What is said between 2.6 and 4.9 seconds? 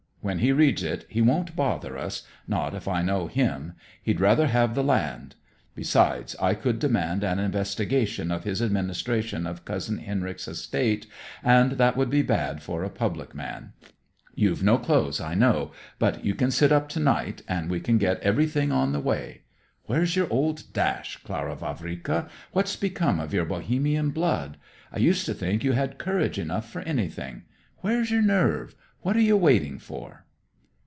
if I know him. He'd rather have the